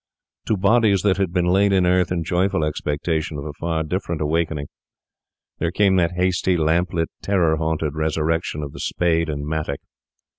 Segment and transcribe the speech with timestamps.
[0.47, 4.19] To bodies that had been laid in earth, in joyful expectation of a far different
[4.19, 4.65] awakening,
[5.59, 9.81] there came that hasty, lamp lit, terror haunted resurrection of the spade and mattock.